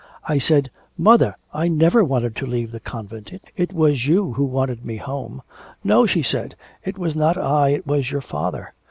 'I 0.27 0.39
said, 0.39 0.71
"Mother, 0.97 1.37
I 1.53 1.67
never 1.67 2.03
wanted 2.03 2.35
to 2.37 2.47
leave 2.47 2.71
the 2.71 2.79
convent, 2.79 3.39
it 3.55 3.71
was 3.71 4.07
you 4.07 4.33
who 4.33 4.43
wanted 4.45 4.83
me 4.83 4.97
home." 4.97 5.43
"No," 5.83 6.07
she 6.07 6.23
said, 6.23 6.55
"it 6.83 6.97
was 6.97 7.15
not 7.15 7.37
I, 7.37 7.69
it 7.69 7.85
was 7.85 8.09
your 8.09 8.21
father. 8.21 8.73